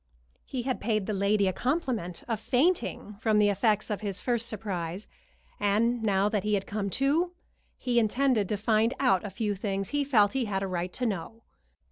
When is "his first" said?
4.01-4.47